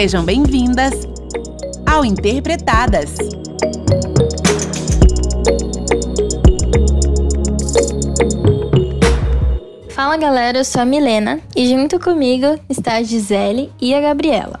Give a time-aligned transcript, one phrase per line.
[0.00, 0.94] Sejam bem-vindas
[1.84, 3.10] ao Interpretadas.
[9.90, 14.58] Fala galera, eu sou a Milena e junto comigo está a Gisele e a Gabriela.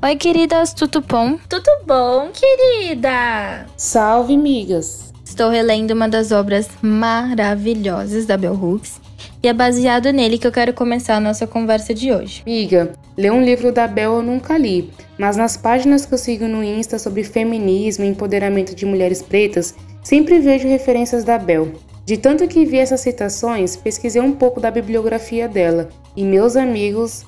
[0.00, 1.36] Oi, queridas, tudo bom?
[1.48, 3.66] Tudo bom, querida?
[3.76, 5.12] Salve, migas!
[5.24, 9.07] Estou relendo uma das obras maravilhosas da Bell Hooks
[9.42, 12.42] e é baseado nele que eu quero começar a nossa conversa de hoje.
[12.44, 16.46] Miga, ler um livro da Bell eu nunca li, mas nas páginas que eu sigo
[16.46, 21.72] no Insta sobre feminismo e empoderamento de mulheres pretas, sempre vejo referências da Bell.
[22.04, 27.24] De tanto que vi essas citações, pesquisei um pouco da bibliografia dela e meus amigos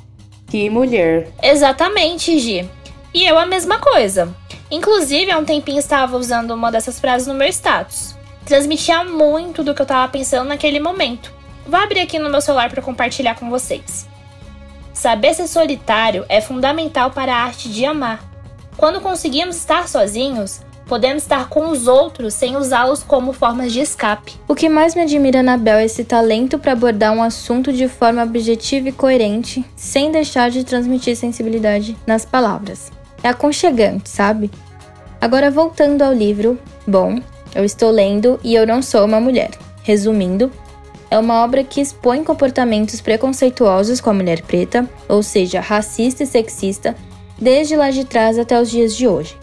[0.47, 1.29] que mulher.
[1.43, 2.69] Exatamente, Gi.
[3.13, 4.35] E eu a mesma coisa.
[4.71, 8.17] Inclusive, há um tempinho estava usando uma dessas frases no meu status.
[8.47, 11.40] Transmitia muito do que eu estava pensando naquele momento.
[11.67, 14.09] Vou abrir aqui no meu celular para compartilhar com vocês.
[14.93, 18.23] Saber ser solitário é fundamental para a arte de amar.
[18.77, 24.35] Quando conseguimos estar sozinhos, podemos estar com os outros sem usá-los como formas de escape.
[24.49, 27.87] O que mais me admira na Bel é esse talento para abordar um assunto de
[27.87, 32.91] forma objetiva e coerente, sem deixar de transmitir sensibilidade nas palavras.
[33.23, 34.51] É aconchegante, sabe?
[35.21, 37.21] Agora voltando ao livro, bom,
[37.55, 39.51] eu estou lendo e eu não sou uma mulher.
[39.83, 40.51] Resumindo,
[41.11, 46.27] é uma obra que expõe comportamentos preconceituosos com a mulher preta, ou seja, racista e
[46.27, 46.95] sexista,
[47.39, 49.37] desde lá de trás até os dias de hoje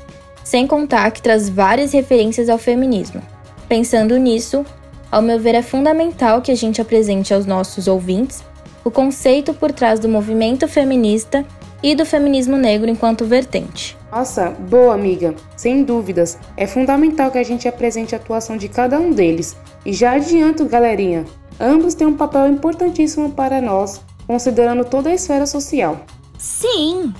[0.48, 3.22] sem contar que traz várias referências ao feminismo.
[3.68, 4.66] Pensando nisso,
[5.12, 8.42] ao meu ver, é fundamental que a gente apresente aos nossos ouvintes
[8.82, 11.44] o conceito por trás do movimento feminista
[11.84, 13.97] e do feminismo negro enquanto vertente.
[14.12, 16.38] Nossa, boa amiga, sem dúvidas.
[16.56, 19.58] É fundamental que a gente apresente a atuação de cada um deles.
[19.86, 21.26] E já adianto, galerinha,
[21.60, 26.00] ambos têm um papel importantíssimo para nós, considerando toda a esfera social.
[26.38, 27.14] Sim,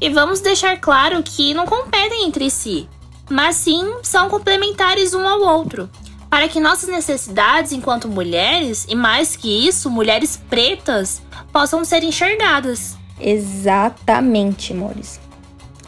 [0.00, 2.88] e vamos deixar claro que não competem entre si,
[3.30, 5.88] mas sim são complementares um ao outro,
[6.28, 11.22] para que nossas necessidades enquanto mulheres, e mais que isso, mulheres pretas,
[11.52, 12.96] possam ser enxergadas.
[13.18, 15.23] Exatamente, amores.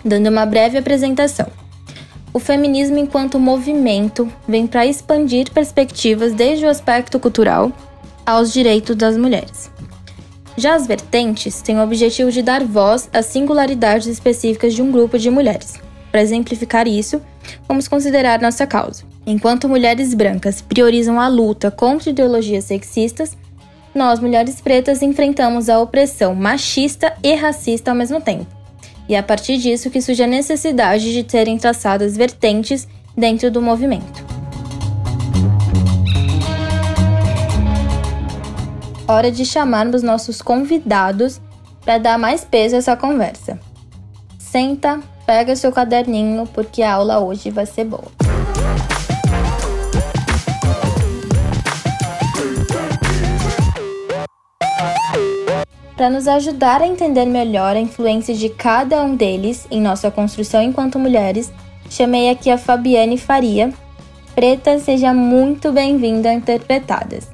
[0.06, 1.48] Dando uma breve apresentação.
[2.32, 7.72] O feminismo, enquanto movimento, vem para expandir perspectivas desde o aspecto cultural
[8.24, 9.68] aos direitos das mulheres.
[10.56, 15.18] Já as vertentes têm o objetivo de dar voz às singularidades específicas de um grupo
[15.18, 15.74] de mulheres.
[16.12, 17.20] Para exemplificar isso,
[17.66, 19.02] vamos considerar nossa causa.
[19.26, 23.36] Enquanto mulheres brancas priorizam a luta contra ideologias sexistas,
[23.92, 28.55] nós, mulheres pretas, enfrentamos a opressão machista e racista ao mesmo tempo.
[29.08, 33.62] E é a partir disso que surge a necessidade de terem traçadas vertentes dentro do
[33.62, 34.26] movimento.
[39.08, 41.40] hora de chamarmos nossos convidados
[41.84, 43.58] para dar mais peso a essa conversa.
[44.38, 48.25] Senta, pega seu caderninho, porque a aula hoje vai ser boa.
[55.96, 60.60] Para nos ajudar a entender melhor a influência de cada um deles em nossa construção
[60.62, 61.50] enquanto mulheres,
[61.88, 63.72] chamei aqui a Fabiane Faria.
[64.34, 67.28] Preta, seja muito bem-vinda a Interpretadas.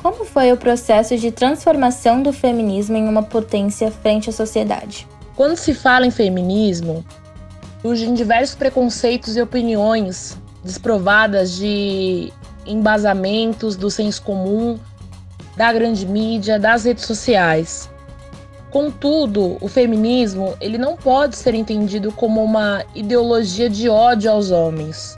[0.00, 5.08] Como foi o processo de transformação do feminismo em uma potência frente à sociedade?
[5.34, 7.04] Quando se fala em feminismo,
[7.82, 12.32] surgem diversos preconceitos e opiniões desprovadas de
[12.64, 14.78] embasamentos do senso comum,
[15.56, 17.95] da grande mídia, das redes sociais.
[18.70, 25.16] Contudo, o feminismo ele não pode ser entendido como uma ideologia de ódio aos homens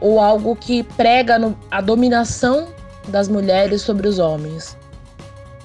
[0.00, 2.68] ou algo que prega a dominação
[3.08, 4.76] das mulheres sobre os homens.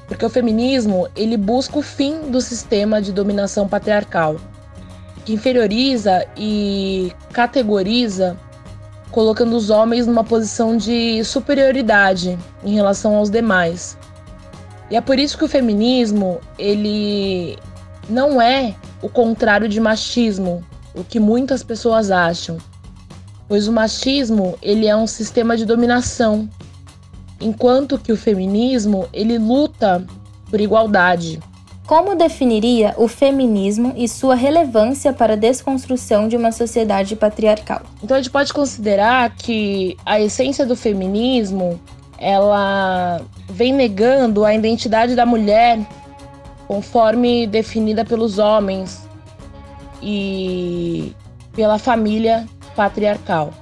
[0.07, 4.35] Porque o feminismo, ele busca o fim do sistema de dominação patriarcal,
[5.25, 8.38] que inferioriza e categoriza,
[9.09, 13.97] colocando os homens numa posição de superioridade em relação aos demais.
[14.91, 17.58] E é por isso que o feminismo, ele
[18.09, 20.61] não é o contrário de machismo,
[20.93, 22.58] o que muitas pessoas acham.
[23.47, 26.49] Pois o machismo, ele é um sistema de dominação
[27.40, 30.05] enquanto que o feminismo ele luta
[30.49, 31.40] por igualdade.
[31.88, 37.82] Como definiria o feminismo e sua relevância para a desconstrução de uma sociedade patriarcal?
[38.03, 41.79] Então a gente pode considerar que a essência do feminismo
[42.17, 43.20] ela
[43.61, 45.79] vem negando a identidade da mulher
[46.67, 49.08] conforme definida pelos homens
[50.02, 51.16] e
[51.53, 53.53] pela família patriarcal.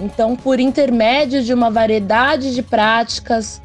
[0.00, 3.60] Então, por intermédio de uma variedade de práticas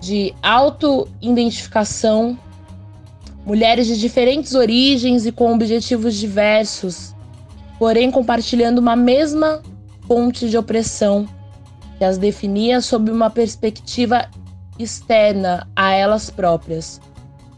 [0.00, 2.36] de auto-identificação,
[3.46, 7.14] Mulheres de diferentes origens e com objetivos diversos,
[7.78, 9.62] porém compartilhando uma mesma
[10.06, 11.26] fonte de opressão
[11.96, 14.28] que as definia sob uma perspectiva
[14.78, 17.00] externa a elas próprias.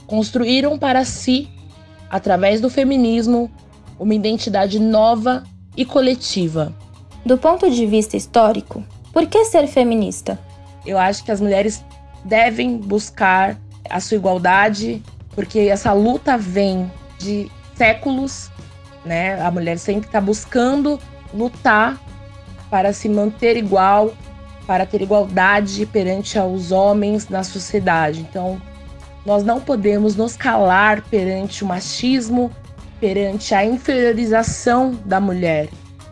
[0.07, 1.49] Construíram para si,
[2.11, 3.51] através do feminismo,
[3.99, 5.45] uma identidade nova
[5.77, 6.75] e coletiva.
[7.25, 8.83] Do ponto de vista histórico,
[9.13, 10.39] por que ser feminista?
[10.87, 11.85] Eu acho que as mulheres
[12.25, 13.59] devem buscar
[13.89, 15.03] a sua igualdade,
[15.35, 18.51] porque essa luta vem de séculos,
[19.05, 19.41] né?
[19.41, 20.99] A mulher sempre está buscando
[21.33, 21.99] lutar
[22.71, 24.13] para se manter igual,
[24.71, 28.21] para ter igualdade perante aos homens na sociedade.
[28.21, 28.63] Então,
[29.27, 32.53] nós não podemos nos calar perante o machismo,
[33.01, 35.69] perante a inferiorização da mulher.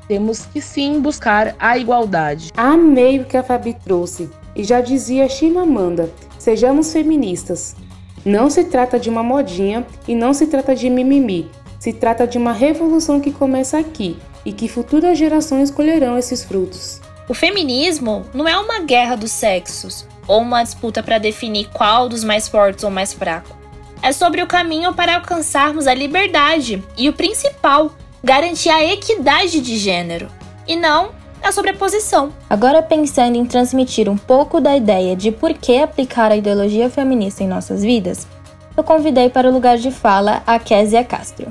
[0.09, 2.51] Temos que sim buscar a igualdade.
[2.57, 4.29] Amei o que a Fabi trouxe.
[4.57, 7.77] E já dizia Chimamanda, sejamos feministas.
[8.25, 11.49] Não se trata de uma modinha e não se trata de mimimi.
[11.79, 17.01] Se trata de uma revolução que começa aqui e que futuras gerações colherão esses frutos.
[17.29, 22.25] O feminismo não é uma guerra dos sexos ou uma disputa para definir qual dos
[22.25, 23.57] mais fortes ou mais fraco.
[24.03, 27.93] É sobre o caminho para alcançarmos a liberdade e o principal,
[28.23, 30.29] garantir a equidade de gênero.
[30.67, 31.11] E não
[31.43, 32.33] a posição.
[32.49, 37.43] Agora, pensando em transmitir um pouco da ideia de por que aplicar a ideologia feminista
[37.43, 38.27] em nossas vidas,
[38.77, 41.49] eu convidei para o lugar de fala a Késia Castro.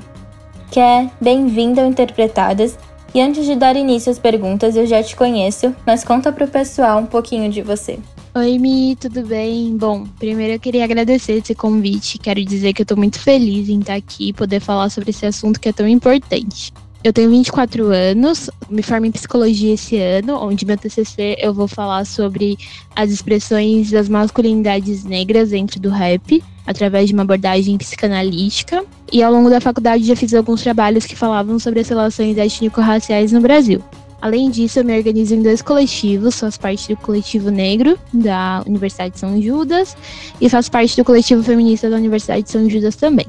[0.72, 2.78] Ké, bem-vinda ao Interpretadas.
[3.14, 6.48] E antes de dar início às perguntas, eu já te conheço, mas conta para o
[6.48, 8.00] pessoal um pouquinho de você.
[8.36, 9.76] Oi, Mi, tudo bem?
[9.76, 12.20] Bom, primeiro eu queria agradecer esse convite.
[12.20, 15.26] Quero dizer que eu estou muito feliz em estar aqui e poder falar sobre esse
[15.26, 16.72] assunto que é tão importante.
[17.04, 21.68] Eu tenho 24 anos, me formo em psicologia esse ano, onde meu TCC eu vou
[21.68, 22.58] falar sobre
[22.96, 28.84] as expressões das masculinidades negras dentro do rap, através de uma abordagem psicanalítica.
[29.14, 33.32] E ao longo da faculdade já fiz alguns trabalhos que falavam sobre as relações étnico-raciais
[33.32, 33.82] no Brasil.
[34.20, 39.14] Além disso, eu me organizo em dois coletivos, faço parte do coletivo negro da Universidade
[39.14, 39.96] de São Judas
[40.42, 43.28] e faço parte do coletivo feminista da Universidade de São Judas também.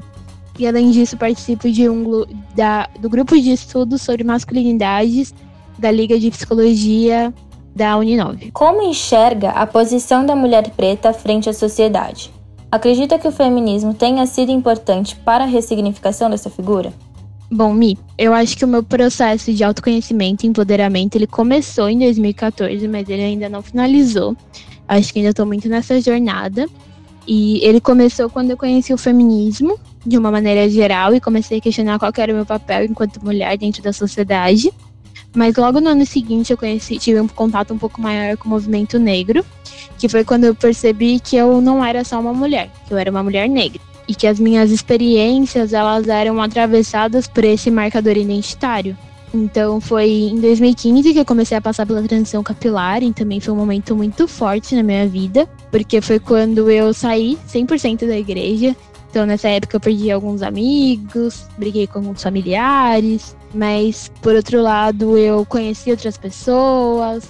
[0.59, 2.25] E além disso, participo de um
[2.55, 5.33] da, do grupo de estudos sobre masculinidades
[5.79, 7.33] da Liga de Psicologia
[7.75, 8.51] da Uninove.
[8.51, 12.33] Como enxerga a posição da mulher preta frente à sociedade?
[12.71, 16.93] Acredita que o feminismo tenha sido importante para a ressignificação dessa figura?
[17.51, 21.99] Bom, Mi, eu acho que o meu processo de autoconhecimento e empoderamento ele começou em
[21.99, 24.37] 2014, mas ele ainda não finalizou.
[24.87, 26.67] Acho que ainda estou muito nessa jornada.
[27.27, 29.79] E ele começou quando eu conheci o feminismo,
[30.09, 33.57] de uma maneira geral, e comecei a questionar qual era o meu papel enquanto mulher
[33.59, 34.73] dentro da sociedade.
[35.35, 38.51] Mas logo no ano seguinte eu conheci, tive um contato um pouco maior com o
[38.51, 39.45] movimento negro,
[39.99, 43.11] que foi quando eu percebi que eu não era só uma mulher, que eu era
[43.11, 43.81] uma mulher negra.
[44.09, 48.97] E que as minhas experiências, elas eram atravessadas por esse marcador identitário.
[49.33, 53.53] Então foi em 2015 que eu comecei a passar pela transição capilar e também foi
[53.53, 58.75] um momento muito forte na minha vida, porque foi quando eu saí 100% da igreja.
[59.11, 65.17] Então nessa época eu perdi alguns amigos, briguei com alguns familiares, mas por outro lado
[65.17, 67.25] eu conheci outras pessoas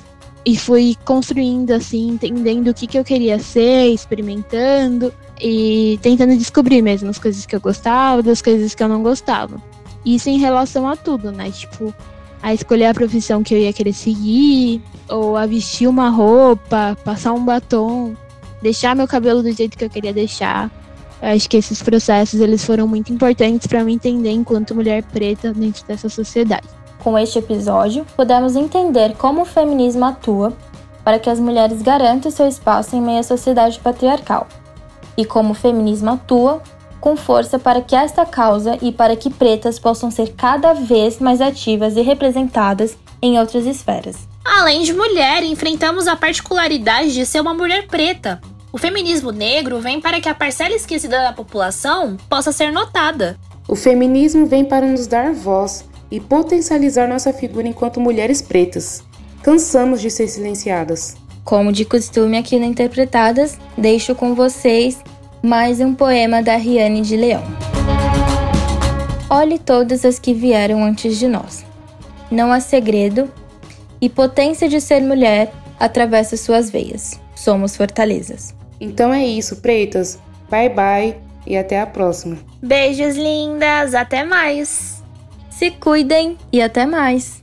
[0.44, 6.82] e fui construindo assim, entendendo o que, que eu queria ser, experimentando e tentando descobrir
[6.82, 9.60] mesmo as coisas que eu gostava, das coisas que eu não gostava.
[10.04, 11.50] Isso em relação a tudo, né?
[11.50, 11.94] Tipo,
[12.42, 17.32] a escolher a profissão que eu ia querer seguir, ou a vestir uma roupa, passar
[17.32, 18.14] um batom,
[18.62, 20.70] deixar meu cabelo do jeito que eu queria deixar.
[21.20, 25.52] Eu acho que esses processos eles foram muito importantes para me entender enquanto mulher preta
[25.52, 26.68] dentro dessa sociedade.
[26.98, 30.52] Com este episódio, pudemos entender como o feminismo atua
[31.04, 34.46] para que as mulheres garantam seu espaço em meio à sociedade patriarcal
[35.16, 36.62] e como o feminismo atua
[37.00, 41.40] com força para que esta causa e para que pretas possam ser cada vez mais
[41.40, 44.28] ativas e representadas em outras esferas.
[44.44, 48.40] Além de mulher, enfrentamos a particularidade de ser uma mulher preta.
[48.70, 53.38] O feminismo negro vem para que a parcela esquecida da população possa ser notada.
[53.66, 59.02] O feminismo vem para nos dar voz e potencializar nossa figura enquanto mulheres pretas.
[59.42, 61.16] Cansamos de ser silenciadas.
[61.44, 64.98] Como de costume aqui no Interpretadas, deixo com vocês
[65.42, 67.42] mais um poema da Riane de Leão.
[69.30, 71.64] Olhe todas as que vieram antes de nós.
[72.30, 73.30] Não há segredo,
[74.00, 77.18] e potência de ser mulher atravessa suas veias.
[77.38, 78.52] Somos fortalezas.
[78.80, 80.18] Então é isso, pretas.
[80.50, 81.16] Bye bye
[81.46, 82.36] e até a próxima.
[82.60, 85.04] Beijos lindas, até mais.
[85.48, 87.42] Se cuidem e até mais.